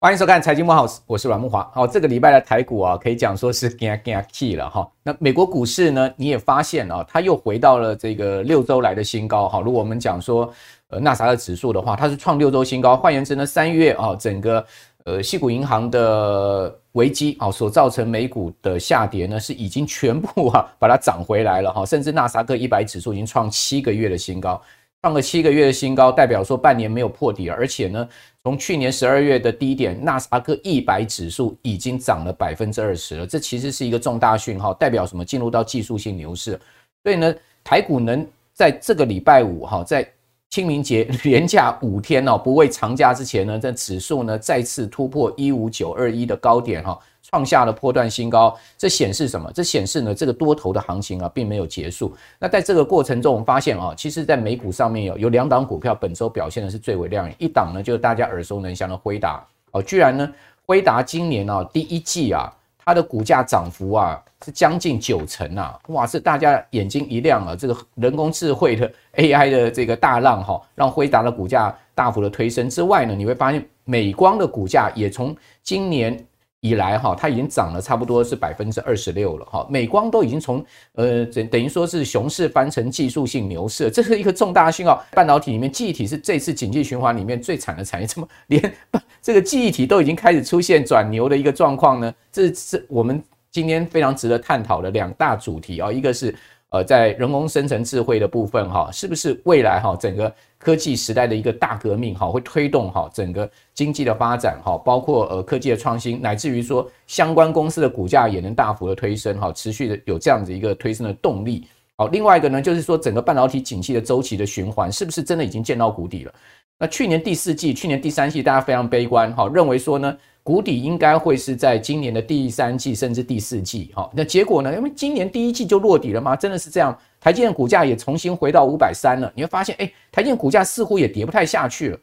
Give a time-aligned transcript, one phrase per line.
[0.00, 1.68] 欢迎收看《财经慕 House》，我是阮木华。
[1.74, 4.88] 好，这个礼拜的台股啊，可以讲说是惊惊 key 了哈。
[5.02, 9.60] 那美国股市呢，你也发现啊，它又回到了这个六周来的新高哈。
[9.60, 10.50] 如果我们讲说
[10.88, 12.96] 呃纳啥的指数的话，它是创六周新高。
[12.96, 14.64] 换言之呢，三月啊，整个
[15.08, 21.86] 呃西谷银行的危机啊所造成美股的下跌呢，是已经全部啊把它涨回来了哈。
[21.86, 24.60] 甚至纳斯达克一百指数已经创七个月的新高。
[25.00, 28.08] 创了七个月的新高，代表说半年没有破底，而且呢，
[28.42, 35.24] 从去年十二月的低点，纳斯达克一百指数已经涨了百分之二十了，这其实是一个重大讯号，代表什么？
[35.24, 36.58] 进入到技术性牛市。
[37.04, 37.32] 所以呢，
[37.62, 40.02] 台股能在这个礼拜五哈，在
[40.50, 46.98] 清明节连假五天哦，不畏长假之前呢，这指数呢再次突破一五九二一的高点哈。
[47.30, 49.52] 创下了波段新高，这显示什么？
[49.52, 52.16] 这显示呢，这个多头的行情啊，并没有结束。
[52.38, 57.36] 那在这个过程中，我们发现啊，其实，在美股上面有有两档股票本周表现的是最为亮眼。
[57.38, 60.26] 一档呢，就是大家耳熟能详的辉达哦，居然呢，
[60.64, 62.50] 辉达今年啊，第一季啊，
[62.88, 76.18] 它的股价涨幅啊，是将近九成啊，哇，是大家眼睛一亮啊，这个人工智慧的 AI 的这个大浪哈，让辉达的股价大幅的推升之外呢，你会发现美光的股价也从今年。
[76.60, 79.66] 以来哈，它已经涨了差不多是百分之二十六了哈。
[79.70, 85.04] 美光都已经从呃等等于说是熊市翻成技术性牛市，这是一个重大讯号。
[85.12, 88.74] 半导体里面，记忆体是这次景气循环里面最惨的产业，怎么连
[89.22, 92.14] 这个记忆体都已经开始出现转牛的一个状况呢？
[92.32, 96.34] 这是我们今天非常值得探讨的两大主题啊，一个是。
[96.70, 111.66] 呃，在人工生成智慧的部分，哈，是不是未来哈整个科技时代的一个大革命，哈，会推动哈整个经济的发展，哈，包括呃科技的创新，乃至于说相关公司的股价也能大幅的推升，哈，持续的有这样子一个推升的动力。
[111.96, 116.32] 好，另外一个呢，就是说整个半导体景气的周期的循环，是不是真的已经见到谷底了？
[116.78, 120.14] 那去年第四季、去年第三季，大家非常悲观，哈，认为说呢。
[120.48, 124.74] 谷底应该会是在今年的第三季甚至第四季，哈，那结果呢？
[124.74, 126.34] 因为今年第一季就落底了吗？
[126.34, 126.98] 真的是这样？
[127.20, 131.98] 台积电股价也重新回到五百三了，你会发现，哎，台积电股价似乎也跌不太下去了，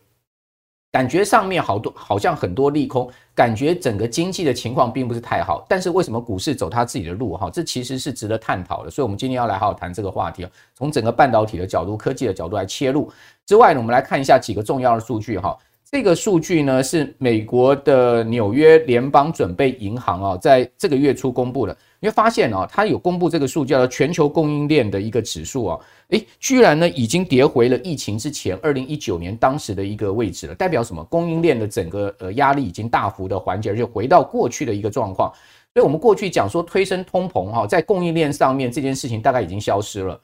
[0.92, 5.66] 感觉上面好多好像很多利空，感觉整个经济的情况并不是太好。
[5.68, 7.36] 但是为什么股市走它自己的路？
[7.36, 8.92] 哈，这其实是值得探讨的。
[8.92, 10.46] 所以，我们今天要来好好谈这个话题，
[10.76, 13.12] 从整个半导体的角度、科技的角度来切入。
[13.48, 15.58] 之外呢，我们来看一下几个重要的数据，哈。
[15.96, 21.74] 这个数据呢，是美国的纽约联邦准备银行啊，在这个月初公布的。
[22.02, 25.80] 你会发现啊，它有公布这个数，叫做全球供应链的一个指数啊，
[26.10, 30.56] 诶，居然呢已经跌回了疫情之前二零一九年当时的一个位置了。
[30.56, 31.02] 代表什么？
[31.06, 35.32] 供应链的整个呃压力已经大幅的缓解，而且回到过去的一个状况。
[35.74, 40.20] 所以我们过去讲说推升通膨哈，在供应链上面这件事情大概已经消失了。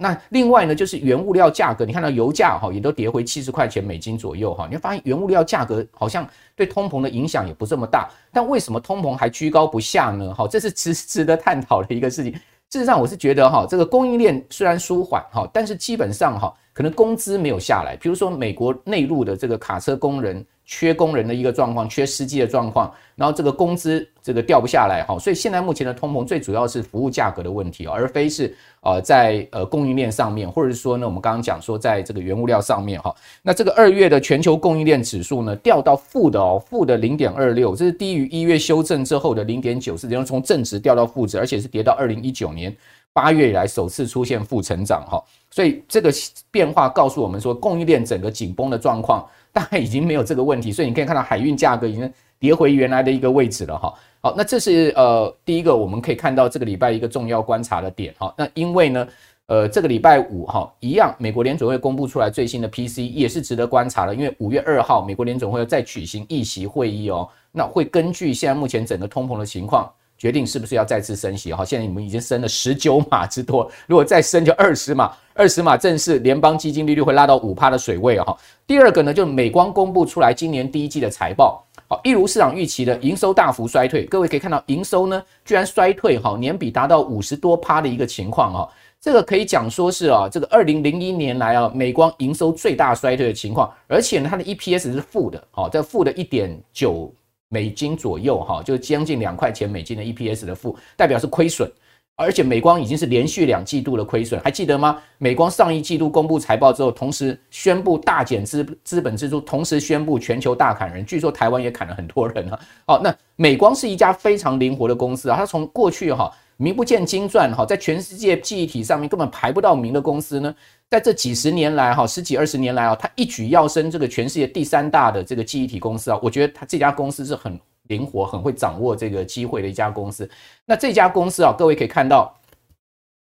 [0.00, 10.32] 那另外呢，就是原物料价格，你看到油价哈也都跌回七十块钱美金左右哈，你会发现原物料价格好像对通膨的影响也不这么大，但为什么通膨还居高不下呢？
[10.34, 12.32] 哈，这是值值得探讨的一个事情。
[12.68, 17.96] 事实上，我是觉得哈，这个供应链虽然舒缓哈，但是基本上哈，可能工资没有下来。
[17.96, 20.44] 比如说美国内陆的这个卡车工人。
[20.68, 33.14] 缺工人的一个状况，缺司机的状况，然后这个工资这个掉不下来哈，所以现在目前的通膨最主要是服务价格的问题，而非是呃在呃供应链上面，或者是说呢，我们刚刚讲说在这个原物料上面哈。
[33.42, 42.76] 那这个二月的全球供应链指数呢，掉到负的哦，负的零点二六，这是低于一月修正之后的零点九四，然后从正值掉到负值，而且是跌到二零一九年
[43.16, 45.16] 八月以来首次出现负成长哈。
[45.50, 46.12] 所以这个
[46.50, 49.26] 变化告诉我们说，供应链整个紧绷的状况。
[49.56, 53.94] 大概已经没有这个问题，所以你可以看到海运价格已经跌回原来的一个位置了哈。
[54.20, 58.34] 好，那这是呃第一个我们可以看到这个礼拜一个重要观察的点哈。
[58.36, 59.08] 那因为呢，
[59.46, 69.90] 呃这个礼拜五哈一样，美国联准会公布出来最新的 P C 也是值得观察的，因为五月二号美国联准会再举行议息会议哦，那会根据现在目前整个通膨的情况。
[70.18, 71.64] 决定是不是要再次升息哈？
[71.64, 78.36] 现在你们已经升了十九码之多，如果再升就二十码，二十码正是联邦基金利率会拉到五趴的水位哈。
[78.66, 84.06] 第二个呢，就是美光公布出来今年第一季的财报，好，一如市场预期的营收大幅衰退。
[84.06, 88.68] 各位可以看到营收呢居然衰退哈，年比达到五十多趴的一个情况哈。
[88.98, 97.12] 这个可以讲说是啊，这个二零零一年来啊，美光营收最大衰退的情况，而且呢它的 EPS 是负的，好，这负的一点九。
[97.48, 101.70] 美金左右哈，就将近两块钱美金的 EPS 的负，代表是亏损，
[102.16, 104.98] 而且美光已经是连续两季度的亏损，还记得吗？
[105.18, 112.58] 美光上一季度公布财报之后，同时宣布大减资资本支出，同时宣布全球大砍人，据说台湾也砍了很多人啊。
[112.86, 120.54] 好，那美光是一家非常灵活的公司啊，它从过去哈名不见经传哈，在全世界记忆体上面根本排不到名的公司呢，
[120.88, 127.58] 在这几十年来哈，十几二十年来啊，它一举跃升这个全世界第三大的这个记忆体公司啊，我觉得它这家公司是很
[127.88, 130.28] 灵活、很会掌握这个机会的一家公司。
[130.64, 132.32] 那这家公司啊，各位可以看到。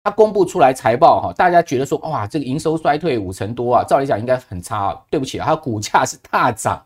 [0.04, 5.02] 它公布出来财报哈，大家觉得说哇，这个营收衰退五成多啊，照理讲应该很差啊。
[5.10, 6.81] 对不起啊，它股价是大涨，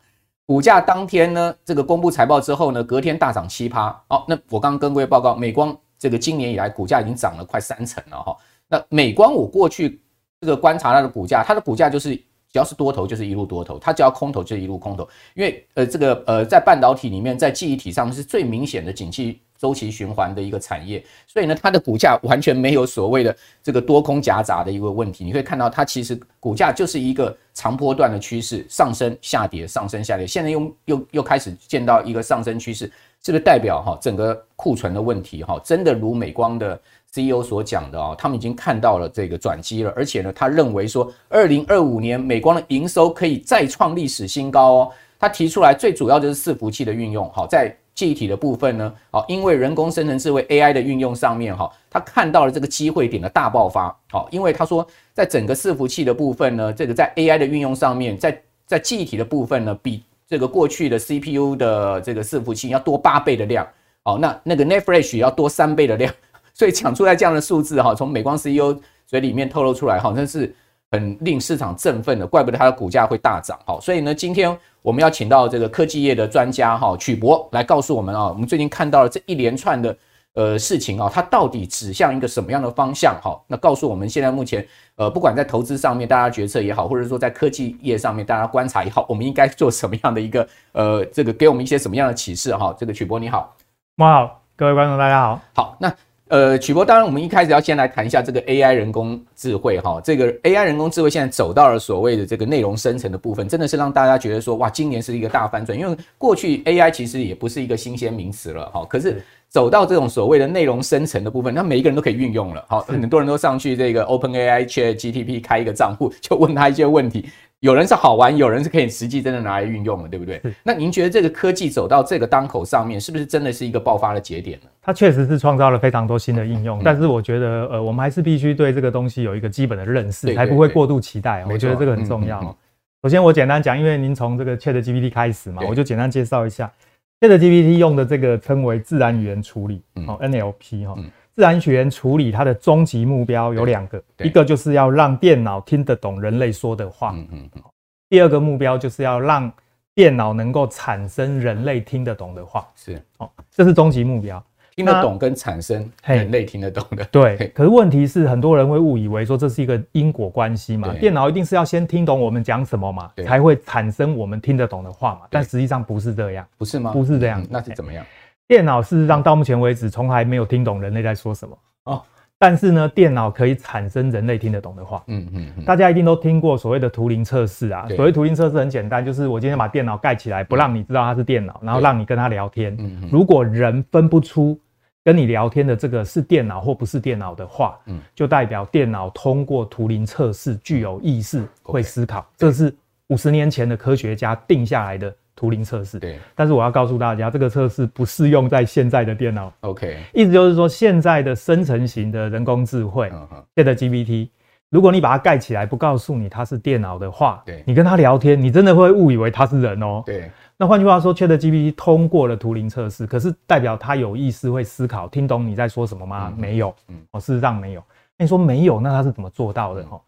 [0.47, 3.89] 股价当天呢，这个公布财报之后呢，隔天大涨七趴。
[4.07, 8.35] 哦，那我刚刚跟各位报告，美光这个今年以来股价已经涨了快三成了哈。
[8.67, 10.01] 那美光我过去
[10.39, 19.39] 这个观察它的股价，它的股价就是只要是多头就是一路多头，它只要空头就是一路空头，因为呃这个呃在半导体里面，在记忆体上面是最明显的景气。
[19.61, 25.23] 周期循环的一个产业，所以呢，它的股价 完全没有所谓的这个多空夹杂的一个问题。
[25.23, 30.25] 你可以看到，它其实股价就是一个长波段的趋势，上升下跌，上升下跌。
[30.25, 32.91] 现在又又又开始见到一个上升趋势，
[33.23, 35.59] 是不是代表哈整个库存的问题哈？
[35.63, 36.79] 真的如美光的
[37.11, 44.91] CEO 所讲的哦，他们已经看到了这个转机了，而且呢，他认为说，二零二五年美光的营收可以再创历史新高哦。
[45.19, 47.75] 他提出来最主要就是伺服器的运用，好在。
[47.93, 60.01] 记忆体的部分呢，好，因为人工生成智慧 AI 的运用上面，哈，他看到了这个机会点的大爆发，好，因为他说，在整个伺服器的部分呢，这个在 AI 的运用上面，在在记忆体的部分呢，比
[60.31, 63.67] 这个过去的 CPU 的这个伺服器要多八倍的量，
[64.01, 66.13] 好，那那个 Netflash 要多三倍的量，
[66.55, 70.55] 所以讲出来这样的数字，哈，从美光 CEO 嘴里面透露出来，哈，真是
[70.89, 74.57] 很令市场振奋的，怪不得它的股价会大涨，好，所以呢，今天。
[74.83, 79.95] 我们要请到这个科技业的专家哈曲博来告诉我们啊，我们最近看到了这一连串的
[80.33, 83.19] 呃事情啊，它到底指向一个什么样的方向？
[83.21, 92.75] 哈，那告诉我们现在目前呃，不管在投资上面大家决策也好，或者说在科技业上面大家观察也好，我们应该做什么样的一个呃，这个给我们一些什么样的启示哈？
[92.77, 93.55] 这个曲波你好，
[93.97, 95.93] 哇，好，各位观众大家好，好，那。
[96.31, 117.25] 呃，曲波，当然，我们一开始要先来谈一下这个 AI 人工智慧哈，这个 AI 人工智慧现在走到了所谓的这个内容生成的部分，真的是让大家觉得说，哇，今年是一个大翻转，因为过去 AI 其实也不是一个新鲜名词了哈，可是走到这种所谓的内容生成的部分，那每一个人都可以运用了，好，很多人都上去这个 OpenAI ChatGPT 开一个账户，就问他一些问题。
[117.61, 120.41] 有人是好玩，有人是可以实际真的拿来运用的，对不对？
[120.63, 124.65] 那您觉得这个科技走到这个当口上面，是不是真的是一个爆发的节点呢？
[124.81, 131.45] 它确实是创造了非常多新的应用，嗯、但是我觉得，呃，我们还是必须对这个东西有一个基本的认识，才不会过度期待。
[131.45, 132.41] 我觉得这个很重要。
[132.41, 132.55] 嗯嗯嗯、
[133.03, 136.71] 首先，我简单讲，因为您从这个 ChatGPT 开始嘛，我就简单介绍一下
[137.19, 140.95] ChatGPT 用的这个称为自然语言处理，哦、嗯、NLP 哈。
[141.41, 147.63] 自然语言处理它的终极目标有两个，一个就是要让电脑听得懂人类说的话，嗯嗯嗯。
[148.09, 149.51] 第二个目标就是要让
[149.95, 153.01] 电脑能够产生人类听得懂的话，是。
[153.17, 154.43] 哦，这是终极目标，
[154.75, 157.03] 听得懂跟产生人类听得懂的。
[157.05, 166.91] 对，可是问题是很多人会误以为说这是一个因果关系嘛，电脑一定是要先听懂我们讲什么嘛，才会产生我们听得懂的话嘛，但实际上不是这样，不是吗？
[166.91, 168.05] 不是这样，嗯，那是怎么样？
[168.51, 172.03] 电脑事实上到目前为止从来没有听懂人类在说什么哦。
[172.37, 175.01] 但是呢，电脑可以产生人类听得懂的话。
[175.07, 177.87] 嗯嗯，嗯大家一定都听过所谓的图灵测试啊。
[177.95, 182.75] 所谓图灵测试很简单，就是我今天把电脑盖起来，不让你知道它是电脑，然后让你跟它聊天。
[182.77, 184.59] 嗯，如果人分不出
[185.01, 192.29] 跟你聊天的这个是电脑或不是电脑的话，嗯，就代表电脑通过图灵测试具有意识，会思考。
[192.35, 192.75] 这是
[193.07, 195.15] 五十年前的科学家定下来的。
[195.35, 199.51] 图灵测试，对，但是我要告诉大家，这个测试不适用在现在的电脑。
[199.61, 203.11] OK，意思就是说，现在的生成型的人工智慧
[203.55, 204.29] ，ChatGPT，
[204.69, 210.03] 如果你把它盖起来，不告诉你它是电脑的话，对，你跟它聊天，你真的会误以为它是人哦。
[210.05, 216.31] 对，那换句话说，ChatGPT 通过了图灵测试，可是代表它有意识、会思考、听懂你在说什么吗？
[216.37, 217.83] 没有，嗯，哦，事实上没有。
[218.17, 219.83] 那你说没有，那它是怎么做到的？
[219.85, 219.99] 哈，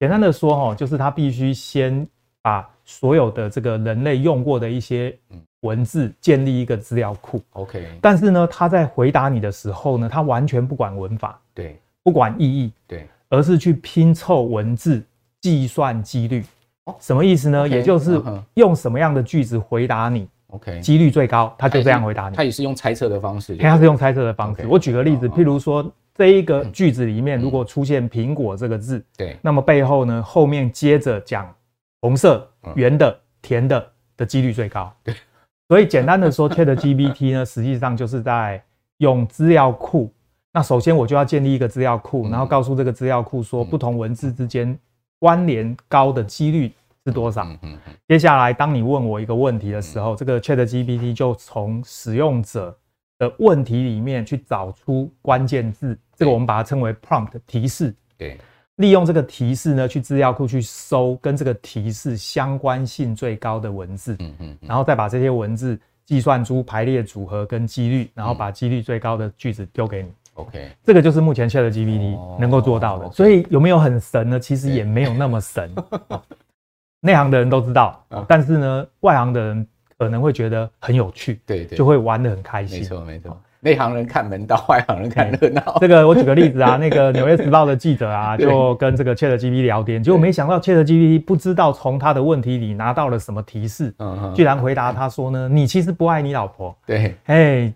[0.00, 2.04] 简单的说，哈，就是它必须先
[2.42, 2.68] 把。
[2.90, 5.16] 所有的这个人类用过的一些
[5.60, 7.40] 文字，建立一个资料库。
[7.52, 15.00] OK，但是呢，他在回答你的时候呢，他完全不管文法，对，不管意义，对，而是去拼凑文字，
[15.40, 16.44] 计算几率。
[16.86, 17.68] 哦，什么意思呢？
[17.68, 18.20] 也就是
[18.54, 22.34] 用什么样的句子回答你，OK，几率最高，他就这样回答你。
[22.34, 24.66] 他也是用猜测的方式，他是用猜测的方式。
[24.66, 31.48] 我举个例子，譬如说这一个句子里面如果出现苹果这个字，对，那么背后呢，后面接着讲。
[32.00, 34.92] 红色、圆的、甜的的几率最高。
[35.02, 35.14] 对，
[35.68, 38.62] 所以简单的说，ChatGPT 呢，实际上就是在
[38.98, 40.12] 用资料库。
[40.52, 44.76] 那首先我就要建立一个资料库，然后告诉这个资料库说，不同文字之间
[45.20, 46.72] 关联高的几率
[47.06, 47.46] 是多少。
[48.08, 52.76] 接下来，当你问我一个问题的时候，这个 ChatGPT 就从使用者
[53.18, 57.94] 的问题里面去找出关键字，这个我们把它称为 prompt 提示。
[58.18, 58.36] 对，
[58.80, 70.10] 利用这个提示呢，去资料库去搜跟这个提示相关性最高的文字，嗯嗯，然后再把这些文字计算出排列组合跟几率，然后把几率最高的句子丢给你。
[70.34, 73.10] OK，这个就是目前 ChatGPT 能够做到的。
[73.12, 74.40] 所以有没有很神呢？
[74.40, 75.70] 其实也没有那么神。
[77.02, 79.66] 内行的人都知道，但是呢，外行的人。
[79.98, 82.78] 可能会觉得很有趣，对对，就会玩得很开心。
[82.78, 85.76] 没错没错，内行人看门道，外行人看热闹。
[85.80, 93.94] 这个我举个例子啊，那个《纽约时报》的记者啊， 就跟这个 ChatGPT 聊天，结果没想到 ChatGPT 不知道从他的问题里拿到了什么提示，
[94.34, 97.72] 居然回答他说呢：“你其实不爱你老婆。”对，哎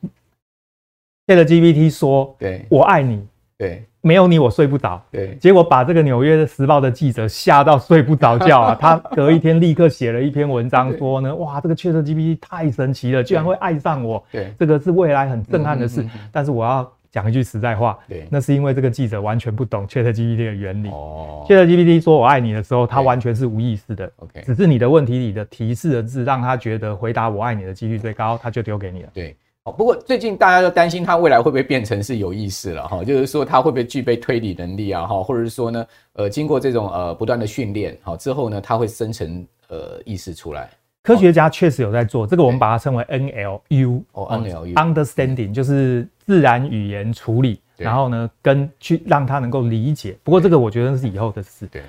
[1.26, 3.26] ，ChatGPT 说：“对，我爱你。”
[3.58, 3.84] 对。
[4.04, 5.02] 没有你，我睡不着。
[5.10, 8.76] 对，结果把这个《纽约时报》的记者吓到睡不着觉啊！
[8.78, 14.22] 他隔一天立刻写了一篇文章，说呢，哇，这个 ChatGPT 太神奇了，居然会爱上我。
[14.30, 16.04] 对，这个是未来很震撼的事。
[16.30, 20.90] 但是我要讲一句实在话，对，那是因为这个记者完全不懂 ChatGPT 的原理。
[20.90, 24.12] 哦，ChatGPT 说我爱你的时候，他完全是无意识的。
[24.16, 29.08] OK，只是你的问题里的提示的字，让他觉得回答我爱你的几率最高，他就丢给你了。
[29.14, 29.34] 对。
[29.64, 40.68] 哦，不过最近大家都担心它未来会不会变成是有意识了哈，就是说它会不会具备推理能力啊哈，或者是说呢，呃，经过这种呃不断的训练好之后呢，它会生成呃意识出来。
[41.02, 50.14] 科学家确实有在做这个，我们把它称为 NLU 哦，NLU，Understanding 就是自然语言处理，然后呢，跟去让它能够理解。
[50.22, 51.66] 不过这个我觉得是以后的事。
[51.68, 51.82] 对，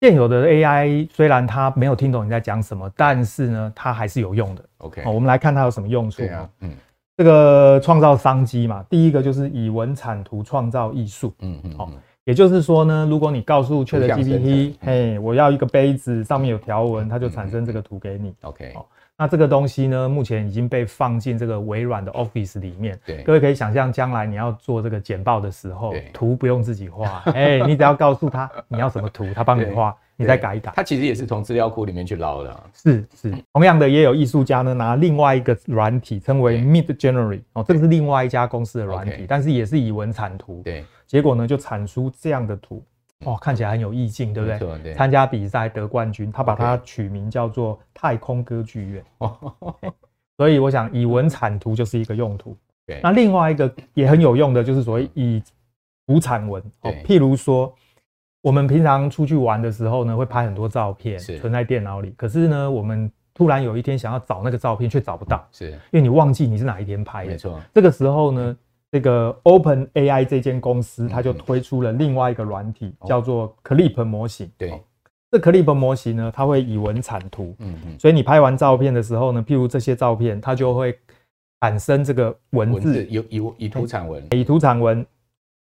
[0.00, 4.64] 现有的 AI 虽然它没有听懂你在讲什么，但是呢，它还是有用的。
[4.78, 6.48] OK，我们来看它有什么用处啊？
[6.60, 6.70] 嗯。
[7.20, 11.90] 这个创造商机嘛，第一个就是以文产图创造艺术，嗯嗯，好，
[12.24, 18.32] 也就是说呢，如果你告诉 ChatGPT，嘿，我要一个杯子，上面有条纹，它就产生这个图给你。
[18.40, 22.98] OK，好，那这个东西呢，目前已经被放进这个微软的 Office 里面。
[23.04, 29.94] 对，各位可以想象，将来你要做这个简报的时候，图不用自己画，哎，你只要告诉他你要什么图，他帮你画。
[30.20, 32.62] 你再改一改，它其实也是从资料库里面去捞的、啊。
[32.74, 40.60] 是是，同样的也有艺术家呢，拿另外一个软体称为 Midjourney 哦，这个是另外一家公司的软体，但是也是以文产图。
[40.62, 42.84] 对，结果呢就产出这样的图，
[43.24, 44.48] 哦，看起来很有意境，对不
[44.82, 44.92] 对？
[44.92, 49.04] 参加比赛得冠军，他把它取名叫做太空歌剧院。
[50.36, 52.54] 所以我想以文产图就是一个用途。
[52.86, 55.42] 对，那另外一个也很有用的就是所谓以
[56.06, 57.74] 图产文哦，譬如说。
[58.42, 62.14] 我们平常出去玩的时候呢，会拍很多照片，存在电脑里。
[62.16, 67.32] 可是呢，我们突然有一天想要找那个照片，却找不到，是因为你忘记你是哪一天拍的。
[67.32, 67.60] 没错。
[67.74, 68.56] 这个时候呢，
[68.90, 74.50] 这个 Open AI 这间公司，它就推出了另外一个软体，叫做 Clip 模型。
[74.56, 74.80] 对。
[75.30, 77.54] 这 Clip 模型呢，它会以文产图。
[77.58, 77.98] 嗯嗯。
[77.98, 80.98] 所以你拍完照片的时候呢，譬如这些照片，它就会
[81.60, 85.06] 产生这个文字，以以以图产文，以图产文。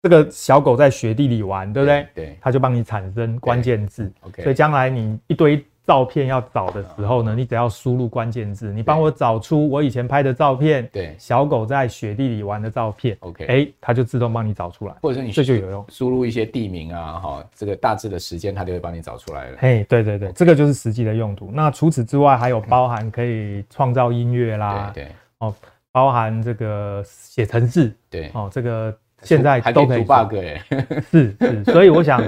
[0.02, 2.06] 这个小狗在雪地里玩，对不对？
[2.12, 4.12] 对，它就帮你产生关键字。
[4.22, 13.16] OK，所以将来你一堆照片要找的时候呢，你只要输入关键字，你帮我找出我以前拍的照片，对，小狗在雪地里玩的照片。
[13.20, 19.56] OK，哎，它就自动帮你找出来，或者是你这就有用，输入一些地名啊，哈，这个大致的时间，它就会帮你找出来了。
[19.60, 21.52] 嘿，对对对，这个就是实际的用途。
[21.52, 25.06] 那除此之外，还有包含可以创造音乐啦，对，
[25.38, 25.54] 哦，
[25.92, 28.92] 包含这个写程式，对，哦，这个。
[29.22, 30.62] 现在都可以 bug 哎，
[31.10, 32.20] 是是，所以我想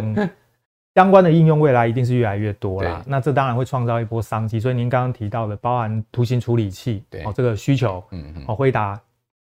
[0.94, 3.02] 相关的应用未来一定是越来越多啦。
[3.06, 4.60] 那这当然会创造一波商机。
[4.60, 9.00] 所以您刚刚提到的，包含图形处理器，对哦，这个需求，嗯嗯，哦，回答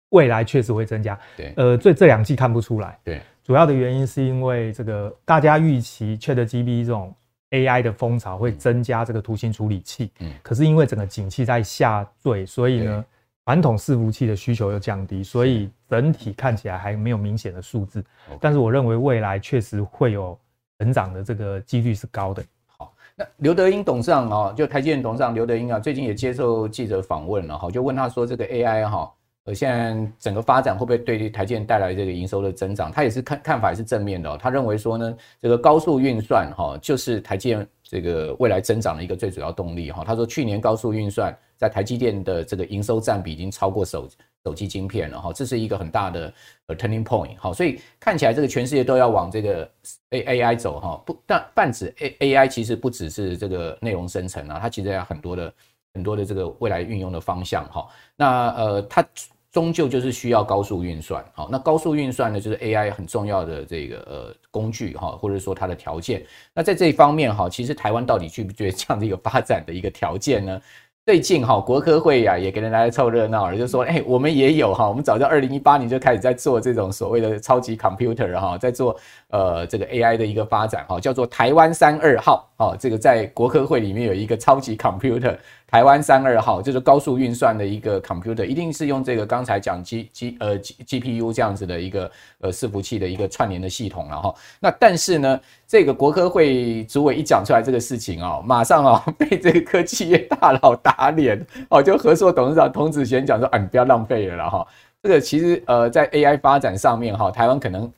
[0.10, 1.18] 未来确实会增加。
[1.38, 2.98] 对，呃，这这两季看不出来。
[3.04, 7.16] 对，主要的原因是因为这个大家预期 ChatGPT 这种
[7.52, 13.06] AI 的风潮会增加这个图形处理器，嗯，可是因为整个景气在下坠，所以呢。
[13.48, 18.04] 传统伺服器的需求又降低，所以整体看起来还没有明显的数字。
[18.42, 20.38] 但是我认为未来确实会有
[20.80, 22.44] 成长的这个几率是高的。
[22.66, 29.10] 好，那刘德英董事长啊，就台积电董事长刘德英啊，最近也接受记者访问了哈，就问他说这个 AI 哈，
[29.46, 32.92] 呃，现在整个发展会不会对台积电带来这个营收的增长？
[32.92, 40.04] 他也是看看法也是正面的，他认为说呢，这个高速运算哈，就是台积电这个未来增长的一个最主要动力哈。
[40.06, 41.34] 他说去年高速运算。
[41.58, 44.08] 在台积电的这个营收占比已经超过手
[44.46, 46.34] 手机晶片了哈，这是一个很大的
[46.68, 49.70] 呃 turning point 好，所以看起来这个全世界都要往这个
[50.12, 55.54] A A I 走哈，不但泛指 A A I 其实不只是这个内容生成啊，它其实有很多的
[55.94, 59.06] 很多的这个未来运用的方向哈，那呃它
[59.52, 66.24] 终究就是需要高速运算好，那高速运算呢就是 A I 很重要的这个呃工具哈，或者说它的条件，
[66.54, 70.62] 那在这一方面哈，其实台湾到底具不具备这样的一个发展的一个条件呢？
[71.08, 78.94] 最近哈，国科会呀也给人来凑热闹了，就说哎，我们也有哈，我们早在二零一八年就开始在做这种所谓的超级 computer 哈，在做
[79.30, 85.38] 呃这个 AI 的一个发展哈，叫做台湾三二号哦，这个在国科会里面有一个超级 computer。
[85.70, 92.10] 台湾三二号就是高速运算的一个 computer，一定是用这个刚才讲 G G 呃 G G P U 这样子的一个
[92.40, 94.34] 呃伺服器的一个串联的系统了哈。
[94.62, 104.66] 那但是呢，这个国科会主委一讲出来这个事情啊，马上啊 被这个科技业大佬打脸哦，就合硕董事长童子贤讲说，啊你不要浪费了了哈。
[105.04, 107.92] 这个其实呃在 AI 发展上面哈，台湾可能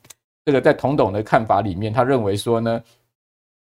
[0.44, 2.82] 这个在童董的看法里面，他认为说呢，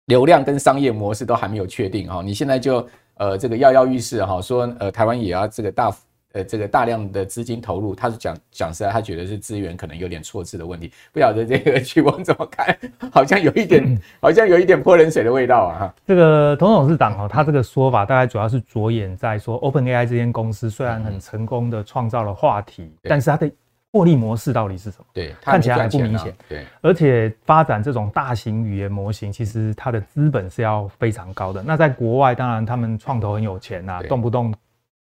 [0.07, 2.88] 流量跟商业模式都还没有确定哈，你现在就。
[3.19, 5.93] 呃，这个跃跃欲试哈，说呃台湾也要这个大
[6.33, 12.77] 呃这个大量的资金投入，他是讲讲实在，他觉得是资源可能有点错置的问题，不晓得这个 曲光怎么看？
[13.11, 15.95] 好像有一点，嗯、好像有一点泼冷水的味道啊哈。
[16.07, 23.51] 这个童董事长哈，他这个说法大概主要是着眼在说，OpenAI 这间公司虽然很成功的创造了话题，嗯、但是它的。
[23.92, 25.07] 获利模式到底是什么？
[25.12, 26.35] 对，看起来还不明显。
[26.49, 31.62] 对，而且发展这种大型语言模型，其实它的资本是要非常高的。
[31.62, 34.54] 那在国外，当然他们创投很有钱呐，动不动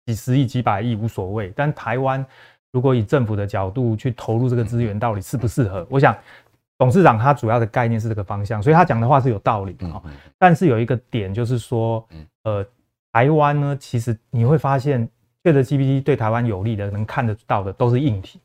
[0.06, 1.52] 几十亿、几百亿无所谓。
[1.56, 2.24] 但台湾
[2.72, 5.84] 如果以政府的角度去投入这个资源，到底适不适合？
[5.90, 6.16] 我想
[6.78, 10.02] 董事长他主要的概念是这个方向，所以他讲的话是有道理的。
[10.38, 12.06] 但是有一个点就是说，
[12.44, 12.64] 呃，
[13.10, 15.08] 台湾呢，其实你会发现
[15.42, 18.40] ，ChatGPT 对台湾有利的，能看得到的都是硬体。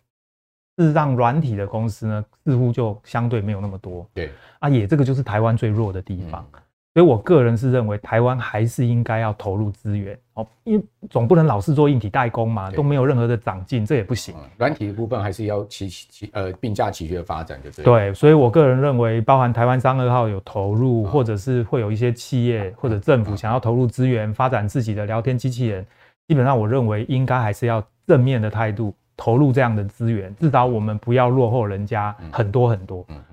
[0.77, 4.07] 事实上，软体的公司呢，似乎就相对没有那么多。
[4.13, 6.45] 对啊，也这个就是台湾最弱的地方。
[6.93, 14.35] 所以我个人是认为，台湾还是应该要投入资源哦，因为总不能老是做硬体代工嘛，都没有任何的长进，这也不行。
[14.57, 17.85] 软体的部分还是要齐齐呃并驾齐驱的发展，就对。
[17.85, 25.85] 对，所以我个人认为，包含台湾三二号有投入，或者是会有一些企业或者政府想要投入资源发展自己的聊天机器人，
[26.27, 28.93] 基本上我认为应该还是要正面的态度。
[29.21, 33.05] 投入这样的资源，至少我们不要落后人家很多很多。
[33.09, 33.23] 嗯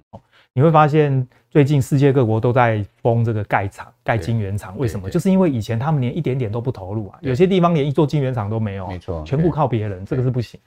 [0.55, 5.09] 你会发现最近世界各国都在封这个盖厂、盖晶圆厂，为什么？
[5.09, 10.59] 就是因为以前他们连一点点都不投入啊，有些地方连一座晶圆厂都没有，没错，全部靠别人，这个是不行。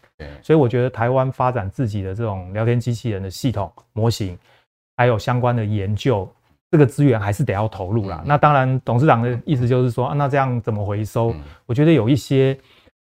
[0.41, 4.37] 所以我觉得台湾发展自己的这种聊天机器人的系统模型，
[4.95, 6.27] 还有相关的研究，
[6.71, 8.23] 这个资源还是得要投入啦。
[8.25, 11.35] 那当然，董事长的意思就是说，那这样怎么回收？
[11.65, 12.57] 我觉得有一些。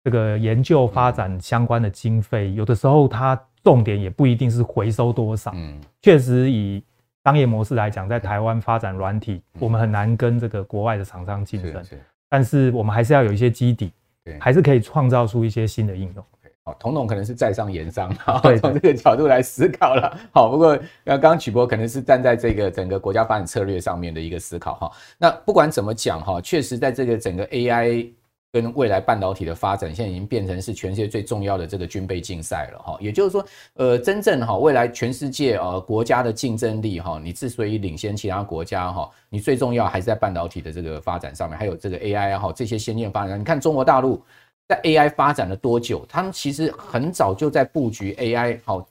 [0.02, 5.52] 这个研究发展相关的经费，有的时候它重点也不一定是回收多少。
[5.54, 6.82] 嗯，确实以
[7.22, 11.84] 商业模式来讲，在台湾发展软体，我们很难跟这个国外的厂商竞争。
[12.30, 13.92] 但是我们还是要有一些基底，
[14.24, 16.24] 对，还是可以创造出一些新的应用。
[16.64, 18.10] 好，童总可能是在商言商，
[18.60, 20.18] 从这个角度来思考了。
[20.32, 24.92] 好，不过那刚刚曲博可能是站在这个整个国家发展策略上面的一个思考哈。
[25.18, 28.10] 那不管怎么讲哈，确实在这个整个 AI。
[28.52, 32.96] 跟未来半导体的发展，现在已经变成是全世界最重要的这个军备竞赛了哈。
[33.00, 43.38] 也就是说，呃，真正哈未来全世界呃国家的竞争力哈，你之所以领先其他国家哈，你最重要还是在半导体的这个发展上面，还有这个 AI 哈这些先进发展。
[43.38, 44.22] 你看中国大陆
[44.66, 46.04] 在 AI 发展了多久？
[46.08, 48.86] 他们其实很早就在布局 AI 好。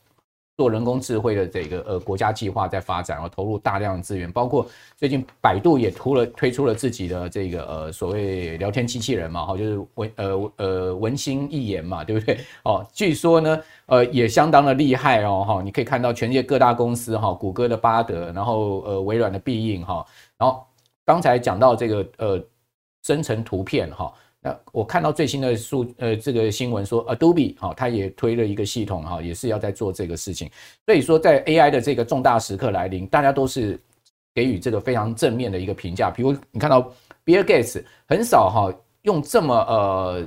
[0.60, 4.68] 做人工智慧的这个呃国家计划在发展，然后投入大量的资源，包括
[4.98, 12.38] 最近百度也出了推出了自己的这个呃所谓聊天机器人嘛，哈，就是文呃呃文心一言嘛，对不对？
[12.66, 20.06] 哦，据说呢，呃也相当的厉害哦，哈，你可以看到全世界各大公司哈，谷歌的巴德，然后呃微软的必应哈，
[20.38, 20.62] 然后
[21.06, 22.44] 刚才讲到这个呃
[23.04, 24.14] 生成图片哈。
[24.42, 30.50] 那我看到最新的数，呃，这个新闻说，Adobe 哈，它也推了一个系统哈，也是要在做这个事情。
[30.86, 33.78] 所以说，在 AI 的这个重大时刻来临，大家都是
[34.34, 36.10] 给予这个非常正面的一个评价。
[36.10, 36.90] 比如你看到
[37.26, 40.26] Bill Gates 很少哈用这么呃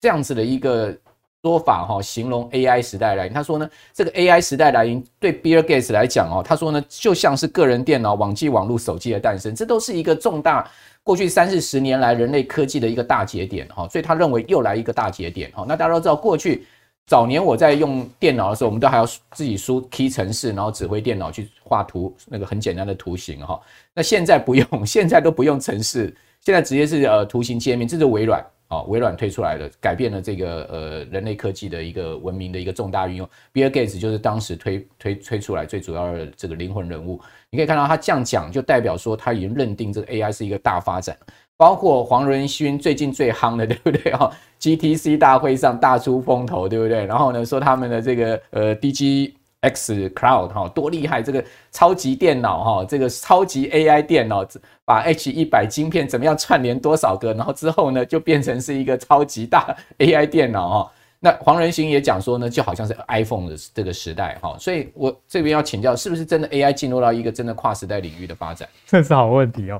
[0.00, 0.96] 这样子的一个
[1.42, 3.32] 说法哈形容 AI 时代来临。
[3.32, 10.68] 他说呢，这个 AI 时代来临对 Bill Gates 来讲哦，他说呢就像是个人电脑、网际网络、手机的诞生，这都是一个重大。
[11.02, 15.64] 过去三四十年来，人类科技的一个大节点，哈，所以他认为又来一个大节点，哈。
[15.66, 16.66] 那大家都知道，过去
[17.06, 23.58] 早年我在用电脑的时候，我们都还要自己输 key 程式，然后指挥电脑去画图，那个很简单的图形，哈。
[23.94, 28.44] 那现在不用， 现在都不用程式，现在直接是呃图形界面，这是微软。
[28.70, 33.28] 啊，微软推出来的，改变了这个呃人类科技的一个文明的一个重大运用。
[33.52, 37.20] Bill Gates 就是当时推推推出来最主要的这个灵魂人物。
[37.50, 41.16] 你可以看到他这样讲，就代表说他已经认定这个 AI 是一个大发展。
[41.56, 44.30] 包括黄仁勋最近最夯的，对不对啊
[44.60, 47.04] ？GTC 大会上大出风头，对不对？
[47.04, 51.22] 然后呢，说他们的这个呃 DG X Cloud 哈，多厉害！
[51.22, 54.46] 这个超级电脑哈，这个超级 AI 电脑，
[54.84, 60.92] 把 H 一百晶片怎么样串联多少个，然后之后呢，就变成是一个超级大 AI 电脑哈。
[61.22, 68.66] 那黄仁勋也讲说呢，就好像是 iPhone 的这个时代哈，所以我这边要请教，是不是真的 AI 进入到一个真的跨时代领域的发展？
[68.86, 69.78] 这是好问题哦。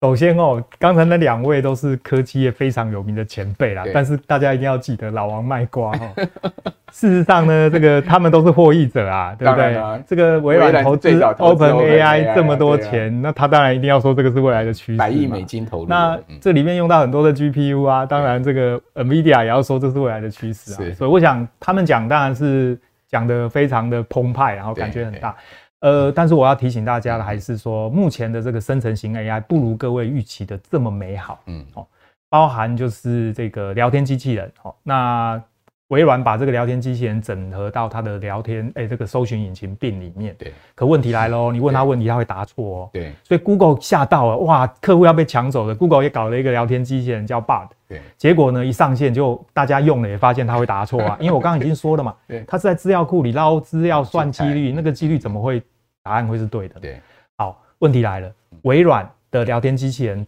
[0.00, 6.26] 首先哦，刚才那两位都是科技业非常有名的前辈啦，但是大家一定要记得老王卖瓜哦。
[6.92, 10.02] 事实上呢，这个他们都是获益者啊，对不对？
[10.06, 15.88] 这个微软投资 OpenAI 这么多钱，那他当然一定要说这个是未来的趋势，百亿美金投入。
[15.88, 20.94] 那这里面用到很多的 GPU 啊，当然这个 NVIDIA 也要说这是未来的趋势啊。
[20.94, 25.34] 所以我想他们讲当然是讲的非常的澎湃，然后感觉很大。
[25.80, 31.40] 呃，但是我要提醒大家的还是说，目前的这个生成型 AI 不如各位预期的这么美好。
[31.46, 31.86] 嗯，哦，
[32.28, 34.50] 包含就是这个聊天机器人。
[34.62, 35.42] 哦，那
[35.88, 40.34] 微软把这个聊天机器人整合到它的聊天，哎，这个搜寻引擎 Bing 里面。
[40.38, 40.52] 对。
[40.74, 42.90] 可问题来喽，你问他问题，他会答错哦。
[42.92, 43.12] 对。
[43.24, 45.74] 所以 Google 吓到了，哇，客户要被抢走了。
[45.74, 47.68] Google 也搞了一个聊天机器人叫 Bard。
[47.88, 51.16] 对，结果呢，一上线就大家用了，也发现他会答错啊。
[51.20, 55.62] 因为我刚刚已经说了嘛，对，它是在资料库里捞资料算几率，那个几率怎么会
[56.02, 56.78] 答案会是对的？
[56.80, 57.00] 对，
[57.38, 58.30] 好，问题来了，
[58.62, 60.26] 微软的聊天机器人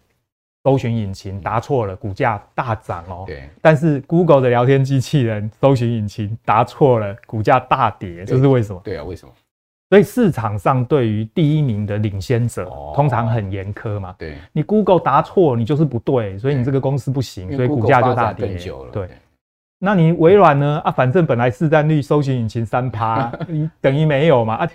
[0.63, 3.23] 搜寻引擎答错了，股价大涨哦。
[3.25, 8.79] 对，但是 Google 的聊天机器人搜寻引擎答错了，股价大跌，这是为什么？
[8.83, 9.33] 对啊，为什么？
[9.89, 12.63] 所以市场上对于第一名的领先者，
[12.95, 14.15] 通常很严苛嘛。
[14.17, 18.57] 对，你 Google 答错，你就是不对，所以你这个公司不行，所以股价就大跌。
[18.91, 19.09] 对，
[19.79, 20.81] 那你微软呢？
[20.85, 24.55] 啊，反正本来市占率搜寻引擎三趴，你 等于没有嘛？
[24.55, 24.69] 啊，